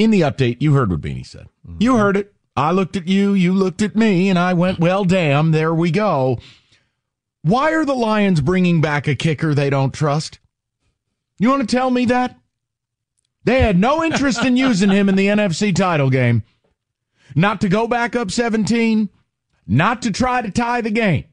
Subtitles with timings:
[0.00, 1.48] In the update, you heard what Beanie said.
[1.78, 2.32] You heard it.
[2.56, 5.90] I looked at you, you looked at me, and I went, well, damn, there we
[5.90, 6.38] go.
[7.42, 10.38] Why are the Lions bringing back a kicker they don't trust?
[11.38, 12.38] You want to tell me that?
[13.44, 16.44] They had no interest in using him in the NFC title game.
[17.34, 19.10] Not to go back up 17,
[19.66, 21.26] not to try to tie the game.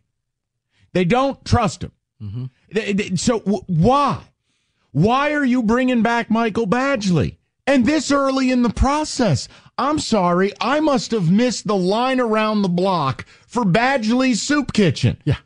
[0.92, 1.94] They don't trust him.
[2.22, 3.16] Mm-hmm.
[3.16, 4.23] So w- why?
[4.92, 7.37] Why are you bringing back Michael Badgley?
[7.68, 9.50] And this early in the process?
[9.78, 15.22] I'm sorry, I must have missed the line around the block for Badgley's Soup Kitchen.
[15.26, 15.38] Yeah.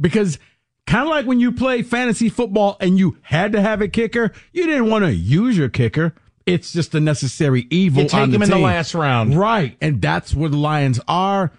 [0.00, 0.38] Because
[0.86, 4.32] kind of like when you play fantasy football and you had to have a kicker,
[4.52, 6.14] you didn't want to use your kicker.
[6.46, 8.04] It's just a necessary evil.
[8.04, 9.34] You take him in the last round.
[9.34, 9.76] Right.
[9.80, 11.50] And that's where the Lions are.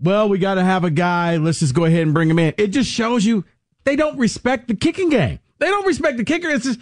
[0.00, 1.36] Well, we got to have a guy.
[1.36, 2.54] Let's just go ahead and bring him in.
[2.56, 3.44] It just shows you
[3.84, 5.40] they don't respect the kicking game.
[5.58, 6.48] They don't respect the kicker.
[6.48, 6.80] It's just,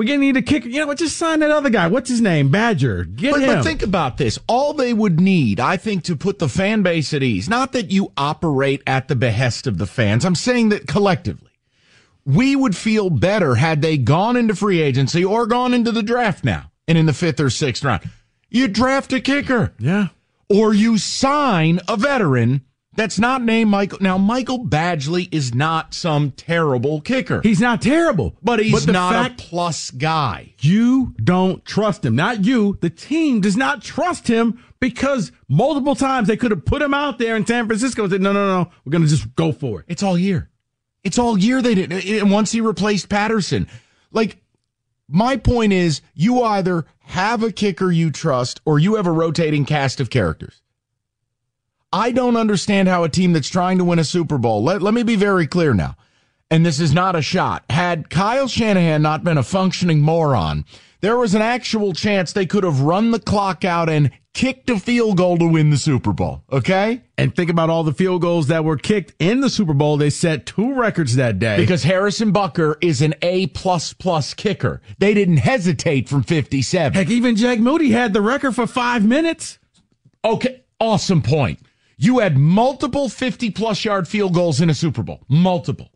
[0.00, 0.66] we're going to need a kicker.
[0.66, 0.96] You know what?
[0.96, 1.86] Just sign that other guy.
[1.88, 2.48] What's his name?
[2.48, 3.04] Badger.
[3.04, 3.48] Get But, him.
[3.56, 4.38] but think about this.
[4.46, 7.90] All they would need, I think, to put the fan base at ease, not that
[7.90, 10.24] you operate at the behest of the fans.
[10.24, 11.50] I'm saying that collectively,
[12.24, 16.44] we would feel better had they gone into free agency or gone into the draft
[16.44, 18.00] now and in the fifth or sixth round.
[18.48, 20.06] You draft a kicker yeah.
[20.48, 22.62] or you sign a veteran
[22.94, 23.98] that's not named Michael.
[24.00, 29.12] Now, Michael Badgley is not some terrible kicker, He's not terrible, but he's the not
[29.12, 30.54] fact a plus guy.
[30.60, 32.16] You don't trust him.
[32.16, 32.78] Not you.
[32.80, 37.18] The team does not trust him because multiple times they could have put him out
[37.18, 39.80] there in San Francisco and said, no, no, no, we're going to just go for
[39.80, 39.86] it.
[39.88, 40.50] It's all year.
[41.04, 42.04] It's all year they didn't.
[42.04, 43.68] And once he replaced Patterson,
[44.10, 44.38] like
[45.08, 49.64] my point is, you either have a kicker you trust or you have a rotating
[49.64, 50.60] cast of characters.
[51.92, 54.94] I don't understand how a team that's trying to win a Super Bowl, let, let
[54.94, 55.96] me be very clear now,
[56.50, 57.64] and this is not a shot.
[57.70, 60.64] Had Kyle Shanahan not been a functioning moron,
[61.00, 64.78] there was an actual chance they could have run the clock out and kicked a
[64.78, 66.44] field goal to win the Super Bowl.
[66.52, 67.02] Okay?
[67.18, 69.96] And think about all the field goals that were kicked in the Super Bowl.
[69.96, 71.56] They set two records that day.
[71.56, 74.80] Because Harrison Butker is an A plus plus kicker.
[74.98, 76.94] They didn't hesitate from 57.
[76.94, 79.58] Heck, even Jake Moody had the record for five minutes.
[80.24, 81.58] Okay, awesome point.
[82.02, 85.20] You had multiple 50 plus yard field goals in a Super Bowl.
[85.28, 85.90] Multiple.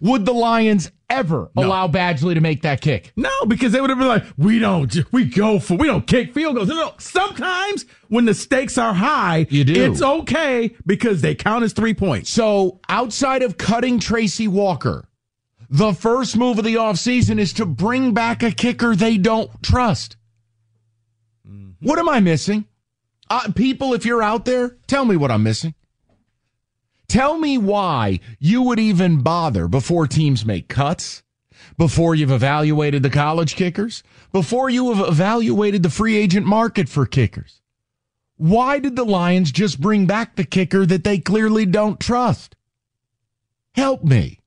[0.00, 3.12] Would the Lions ever allow Badgley to make that kick?
[3.16, 6.32] No, because they would have been like, we don't, we go for, we don't kick
[6.32, 6.68] field goals.
[6.68, 6.92] No, no.
[6.98, 9.90] Sometimes when the stakes are high, You do.
[9.92, 12.30] it's okay because they count as three points.
[12.30, 15.08] So outside of cutting Tracy Walker,
[15.68, 20.16] the first move of the offseason is to bring back a kicker they don't trust.
[21.46, 21.86] Mm-hmm.
[21.86, 22.64] What am I missing?
[23.30, 25.74] Uh, people, if you're out there, tell me what I'm missing.
[27.06, 31.22] Tell me why you would even bother before teams make cuts,
[31.78, 34.02] before you've evaluated the college kickers,
[34.32, 37.60] before you have evaluated the free agent market for kickers.
[38.36, 42.56] Why did the Lions just bring back the kicker that they clearly don't trust?
[43.74, 44.40] Help me.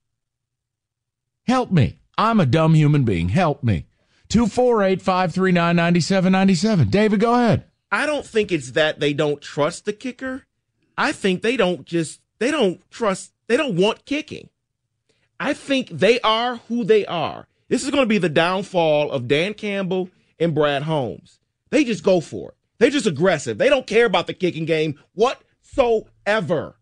[1.48, 2.00] Help me.
[2.18, 3.30] I'm a dumb human being.
[3.30, 3.86] Help me.
[4.30, 6.90] 248 539 9797.
[6.90, 7.66] David, go ahead.
[7.94, 10.48] I don't think it's that they don't trust the kicker.
[10.98, 14.50] I think they don't just they don't trust they don't want kicking.
[15.40, 17.48] I think they are who they are.
[17.68, 20.10] This is going to be the downfall of Dan Campbell
[20.40, 21.38] and Brad Holmes.
[21.70, 22.58] They just go for it.
[22.80, 23.60] They're just aggressive.
[23.60, 26.80] They don't care about the kicking game whatsoever.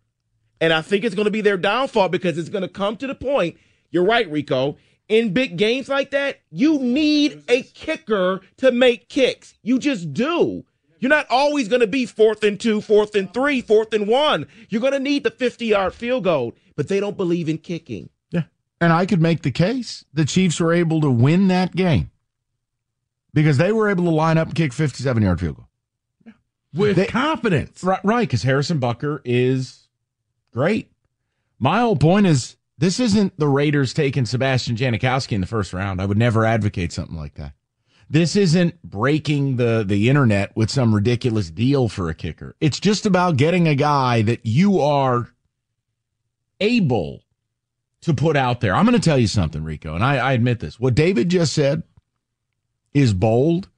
[0.61, 3.07] And I think it's going to be their downfall because it's going to come to
[3.07, 3.57] the point.
[3.89, 4.77] You're right, Rico.
[5.09, 9.55] In big games like that, you need a kicker to make kicks.
[9.61, 10.63] You just do.
[11.01, 14.47] You're not always going to be fourth and two, fourth and three, fourth and one.
[14.69, 18.09] You're going to need the 50 yard field goal, but they don't believe in kicking.
[18.29, 18.43] Yeah.
[18.79, 22.11] And I could make the case the Chiefs were able to win that game
[23.33, 25.67] because they were able to line up and kick 57 yard field goal.
[26.25, 26.33] Yeah.
[26.73, 27.83] with They- confidence.
[27.83, 29.87] Right, right, because Harrison Butker is
[30.53, 30.91] great.
[31.59, 35.99] My whole point is this isn't the Raiders taking Sebastian Janikowski in the first round.
[36.01, 37.53] I would never advocate something like that.
[38.11, 42.57] This isn't breaking the, the internet with some ridiculous deal for a kicker.
[42.59, 45.29] It's just about getting a guy that you are
[46.59, 47.23] able
[48.01, 48.75] to put out there.
[48.75, 50.77] I'm going to tell you something, Rico, and I, I admit this.
[50.77, 51.83] What David just said
[52.93, 53.69] is bold,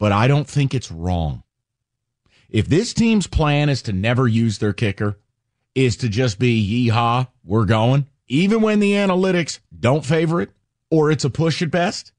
[0.00, 1.44] but I don't think it's wrong.
[2.50, 5.20] If this team's plan is to never use their kicker,
[5.76, 10.50] is to just be yeehaw, we're going, even when the analytics don't favor it
[10.90, 12.10] or it's a push at best,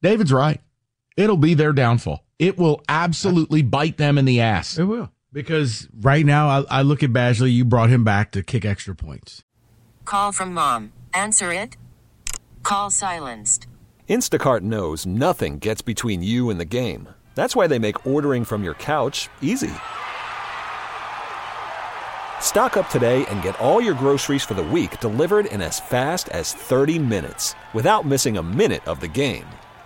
[0.00, 0.60] David's right.
[1.16, 2.24] It'll be their downfall.
[2.38, 4.78] It will absolutely bite them in the ass.
[4.78, 5.10] It will.
[5.32, 7.52] Because right now, I, I look at Badgley.
[7.52, 9.42] You brought him back to kick extra points.
[10.04, 10.92] Call from mom.
[11.12, 11.76] Answer it.
[12.62, 13.66] Call silenced.
[14.08, 17.08] Instacart knows nothing gets between you and the game.
[17.34, 19.72] That's why they make ordering from your couch easy.
[22.40, 26.28] Stock up today and get all your groceries for the week delivered in as fast
[26.28, 29.46] as 30 minutes without missing a minute of the game.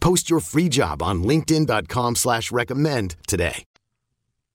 [0.00, 3.64] Post your free job on linkedin.com slash recommend today.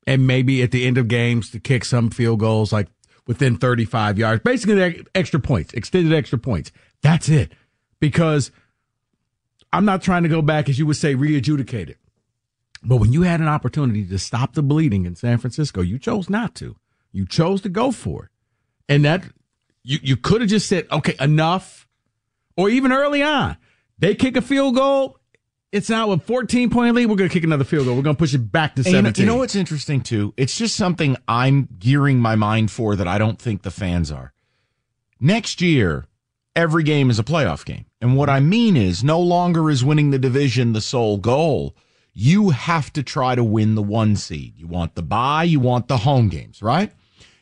[0.07, 2.87] And maybe at the end of games to kick some field goals like
[3.27, 4.41] within 35 yards.
[4.43, 6.71] Basically, extra points, extended extra points.
[7.01, 7.53] That's it.
[7.99, 8.51] Because
[9.71, 11.97] I'm not trying to go back, as you would say, re-adjudicate it.
[12.83, 16.29] But when you had an opportunity to stop the bleeding in San Francisco, you chose
[16.29, 16.75] not to.
[17.11, 18.31] You chose to go for it.
[18.89, 19.23] And that
[19.83, 21.87] you, you could have just said, okay, enough.
[22.57, 23.57] Or even early on,
[23.97, 25.17] they kick a field goal.
[25.71, 27.05] It's now a 14 point lead.
[27.05, 27.95] We're going to kick another field goal.
[27.95, 29.23] We're going to push it back to And you know, 17.
[29.23, 30.33] you know what's interesting too?
[30.35, 34.33] It's just something I'm gearing my mind for that I don't think the fans are.
[35.19, 36.07] Next year,
[36.55, 37.85] every game is a playoff game.
[38.01, 41.77] And what I mean is no longer is winning the division the sole goal.
[42.13, 44.55] You have to try to win the one seed.
[44.57, 46.91] You want the bye, you want the home games, right?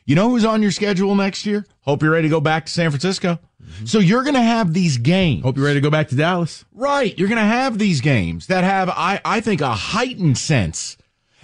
[0.04, 1.66] You know who's on your schedule next year?
[1.80, 3.40] Hope you're ready to go back to San Francisco.
[3.84, 5.42] So you're going to have these games.
[5.42, 6.64] Hope you're ready to go back to Dallas.
[6.72, 7.16] Right.
[7.18, 10.96] You're going to have these games that have, I, I think, a heightened sense.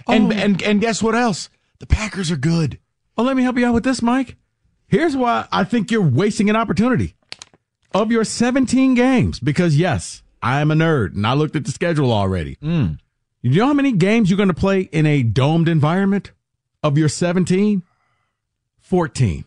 [0.07, 0.35] And, oh.
[0.35, 1.49] and, and guess what else?
[1.79, 2.79] The Packers are good.
[3.17, 4.35] Oh, let me help you out with this, Mike.
[4.87, 7.15] Here's why I think you're wasting an opportunity.
[7.93, 11.71] Of your 17 games, because yes, I am a nerd and I looked at the
[11.71, 12.57] schedule already.
[12.61, 12.93] Hmm.
[13.41, 16.31] You know how many games you're going to play in a domed environment?
[16.83, 17.81] Of your 17,
[18.79, 19.45] 14,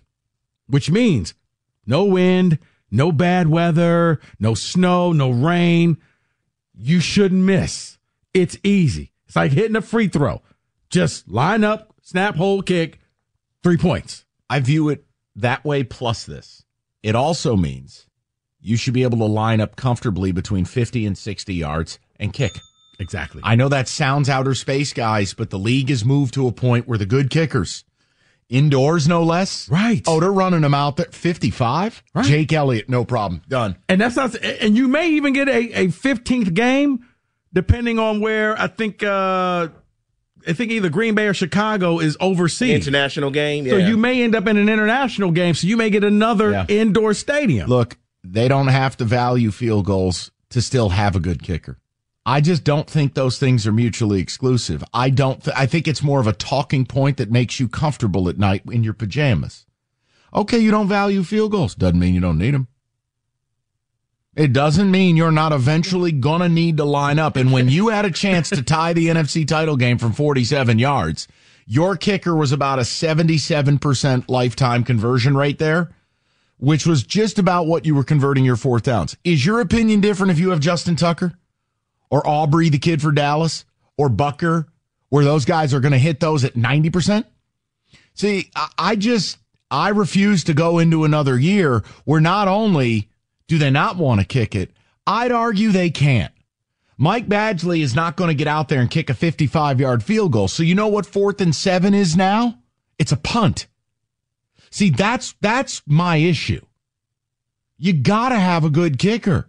[0.67, 1.35] which means
[1.87, 2.59] no wind,
[2.91, 5.99] no bad weather, no snow, no rain.
[6.75, 7.99] You shouldn't miss.
[8.33, 9.13] It's easy.
[9.27, 10.43] It's like hitting a free throw.
[10.89, 12.99] Just line up, snap, hold, kick,
[13.63, 14.25] three points.
[14.49, 15.05] I view it
[15.37, 16.65] that way plus this.
[17.03, 18.07] It also means
[18.61, 22.53] you should be able to line up comfortably between 50 and 60 yards and kick.
[22.99, 23.41] Exactly.
[23.43, 26.87] I know that sounds outer space, guys, but the league has moved to a point
[26.87, 27.85] where the good kickers,
[28.51, 29.69] indoors no less.
[29.71, 30.03] Right.
[30.07, 31.07] Oh, they're running them out there.
[31.11, 32.03] 55?
[32.15, 32.25] Right.
[32.27, 33.41] Jake Elliott, no problem.
[33.49, 33.77] Done.
[33.89, 37.07] and that's not, and you may even get a, a 15th game
[37.55, 39.69] depending on where I think, uh,
[40.47, 42.75] I think either Green Bay or Chicago is overseas.
[42.75, 43.69] International game.
[43.69, 45.55] So you may end up in an international game.
[45.55, 46.67] So you may get another Yeah.
[46.69, 47.69] indoor stadium.
[47.69, 51.79] Look, they don't have to value field goals to still have a good kicker.
[52.31, 54.85] I just don't think those things are mutually exclusive.
[54.95, 58.29] I don't, th- I think it's more of a talking point that makes you comfortable
[58.29, 59.67] at night in your pajamas.
[60.33, 61.75] Okay, you don't value field goals.
[61.75, 62.69] Doesn't mean you don't need them.
[64.37, 67.35] It doesn't mean you're not eventually gonna need to line up.
[67.35, 71.27] And when you had a chance to tie the NFC title game from 47 yards,
[71.67, 75.91] Your kicker was about a 77% lifetime conversion rate there,
[76.59, 79.17] which was just about what you were converting your fourth downs.
[79.25, 81.35] Is your opinion different if you have Justin Tucker
[82.11, 83.65] or Aubrey, the kid for Dallas,
[83.97, 84.67] or Butker,
[85.09, 87.25] where those guys are going to hit those at 90%?
[88.15, 89.39] See, I, just,
[89.71, 93.09] I refuse to go into another year where not only
[93.47, 94.71] do they not want to kick it,
[95.07, 96.33] I'd argue they can't.
[96.99, 100.33] Mike Badgley is not going to get out there and kick a 55 yard field
[100.33, 100.49] goal.
[100.49, 102.59] So you know what fourth and seven is now?
[102.99, 103.67] It's a punt.
[104.71, 106.61] See, that's, that's my issue.
[107.83, 109.49] You gotta have a good kicker.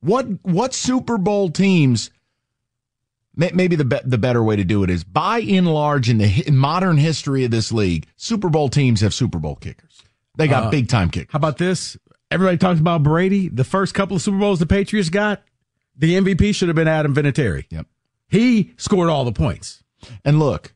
[0.00, 2.10] What, what Super Bowl teams,
[3.34, 6.44] maybe the, be, the better way to do it is by and large in the
[6.46, 10.02] in modern history of this league, Super Bowl teams have Super Bowl kickers.
[10.36, 11.32] They got Uh, big time kickers.
[11.32, 11.96] How about this?
[12.30, 13.48] Everybody talks about Brady.
[13.48, 15.42] The first couple of Super Bowls the Patriots got,
[15.96, 17.64] the MVP should have been Adam Vinatieri.
[17.70, 17.86] Yep.
[18.28, 19.82] He scored all the points.
[20.24, 20.74] And look,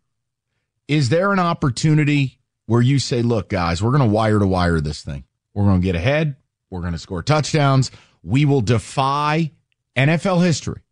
[0.88, 4.81] is there an opportunity where you say, look, guys, we're going to wire to wire
[4.81, 5.25] this thing?
[5.55, 6.37] We're going to get ahead.
[6.71, 7.91] We're going to score touchdowns.
[8.23, 9.52] We will defy
[9.97, 10.83] NFL history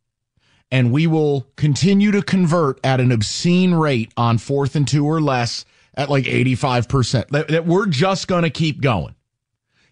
[0.71, 5.21] and we will continue to convert at an obscene rate on fourth and two or
[5.21, 7.29] less at like 85%.
[7.29, 9.15] That, that we're just going to keep going.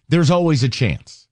[0.07, 1.27] There's always a chance.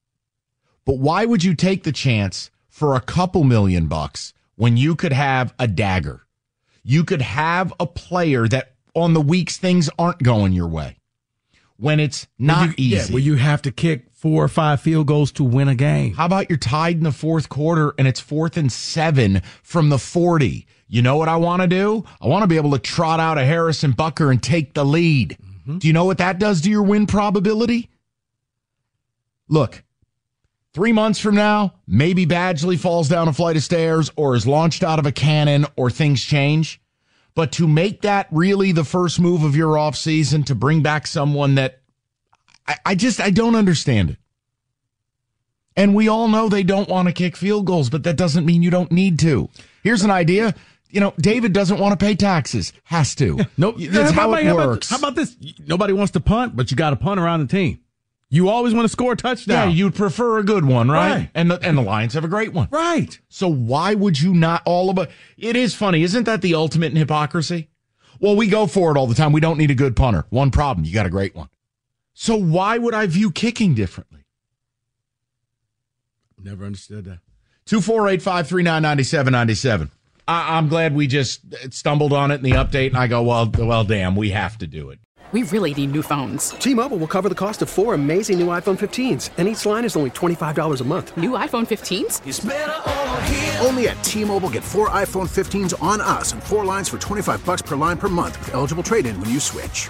[0.85, 5.13] But why would you take the chance for a couple million bucks when you could
[5.13, 6.25] have a dagger?
[6.83, 10.97] You could have a player that on the weeks things aren't going your way.
[11.77, 12.95] When it's not you, easy.
[12.95, 16.15] Yeah, where you have to kick four or five field goals to win a game.
[16.15, 19.99] How about you're tied in the fourth quarter and it's fourth and seven from the
[19.99, 20.65] 40?
[20.87, 22.03] You know what I want to do?
[22.19, 25.37] I want to be able to trot out a Harrison Butker and take the lead.
[25.39, 25.77] Mm-hmm.
[25.77, 27.91] Do you know what that does to your win probability?
[29.47, 29.83] Look,
[30.73, 34.81] three months from now, maybe Badgley falls down a flight of stairs or is launched
[34.81, 36.81] out of a cannon or things change.
[37.35, 41.53] But to make that really the first move of your offseason to bring back someone
[41.55, 41.81] that
[42.67, 44.17] I, I just I don't understand it.
[45.75, 48.63] And we all know they don't want to kick field goals, but that doesn't mean
[48.63, 49.49] you don't need to.
[49.83, 50.55] Here's an idea.
[50.89, 52.73] You know, David doesn't want to pay taxes.
[52.85, 53.39] Has to.
[53.57, 53.75] Nope.
[53.79, 54.89] That's how it about, works.
[54.89, 55.35] How about this?
[55.65, 57.79] Nobody wants to punt, but you got to punt around the team.
[58.29, 59.69] You always want to score a touchdown.
[59.69, 61.11] yeah, you'd prefer a good one, right?
[61.11, 61.29] Right.
[61.33, 62.67] And the and the Lions have a great one.
[62.71, 63.17] right.
[63.29, 65.09] So why would you not all of it?
[65.37, 67.69] It is funny, isn't that the ultimate in hypocrisy?
[68.19, 69.31] Well, we go for it all the time.
[69.31, 70.25] We don't need a good punter.
[70.29, 71.49] One problem, you got a great one.
[72.19, 74.25] So why would I view kicking differently?
[76.43, 77.19] Never understood that.
[77.67, 79.91] 248 539 9797.
[80.27, 83.83] I'm glad we just stumbled on it in the update, and I go, well, well,
[83.83, 84.99] damn, we have to do it.
[85.31, 86.49] We really need new phones.
[86.51, 89.95] T-Mobile will cover the cost of four amazing new iPhone 15s, and each line is
[89.95, 91.15] only $25 a month.
[91.17, 93.63] New iPhone 15s?
[93.63, 97.61] Only at T-Mobile get four iPhone 15s on us and four lines for 25 bucks
[97.61, 99.89] per line per month with eligible trade-in when you switch.